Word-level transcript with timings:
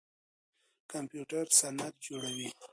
کمپيوټر 0.91 1.45
سند 1.59 1.81
جوړوي. 2.05 2.49